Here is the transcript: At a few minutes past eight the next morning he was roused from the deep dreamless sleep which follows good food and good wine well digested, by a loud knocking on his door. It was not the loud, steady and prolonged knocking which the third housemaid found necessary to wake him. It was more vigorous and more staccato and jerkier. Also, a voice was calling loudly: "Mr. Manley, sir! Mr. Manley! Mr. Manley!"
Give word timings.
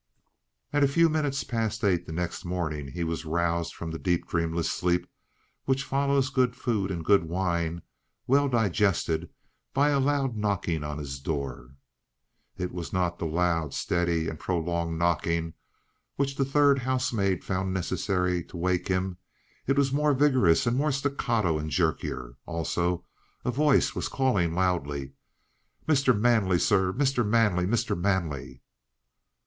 At 0.73 0.83
a 0.83 0.87
few 0.87 1.09
minutes 1.09 1.43
past 1.43 1.83
eight 1.83 2.07
the 2.07 2.11
next 2.11 2.43
morning 2.43 2.87
he 2.87 3.03
was 3.03 3.23
roused 3.23 3.75
from 3.75 3.91
the 3.91 3.99
deep 3.99 4.27
dreamless 4.27 4.67
sleep 4.67 5.05
which 5.65 5.83
follows 5.83 6.31
good 6.31 6.55
food 6.55 6.89
and 6.89 7.05
good 7.05 7.25
wine 7.25 7.83
well 8.25 8.49
digested, 8.49 9.29
by 9.75 9.89
a 9.89 9.99
loud 9.99 10.35
knocking 10.35 10.83
on 10.83 10.97
his 10.97 11.19
door. 11.19 11.75
It 12.57 12.71
was 12.71 12.91
not 12.91 13.19
the 13.19 13.27
loud, 13.27 13.75
steady 13.75 14.27
and 14.27 14.39
prolonged 14.39 14.97
knocking 14.97 15.53
which 16.15 16.35
the 16.35 16.45
third 16.45 16.79
housemaid 16.79 17.43
found 17.43 17.71
necessary 17.71 18.43
to 18.45 18.57
wake 18.57 18.87
him. 18.87 19.17
It 19.67 19.77
was 19.77 19.93
more 19.93 20.15
vigorous 20.15 20.65
and 20.65 20.75
more 20.75 20.91
staccato 20.91 21.59
and 21.59 21.69
jerkier. 21.69 22.37
Also, 22.47 23.05
a 23.45 23.51
voice 23.51 23.93
was 23.93 24.07
calling 24.07 24.55
loudly: 24.55 25.13
"Mr. 25.87 26.19
Manley, 26.19 26.57
sir! 26.57 26.91
Mr. 26.93 27.23
Manley! 27.23 27.67
Mr. 27.67 27.95
Manley!" 27.95 28.63